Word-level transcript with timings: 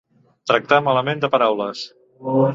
Tractar 0.51 0.79
malament 0.87 1.23
de 1.27 1.31
paraules. 1.37 1.85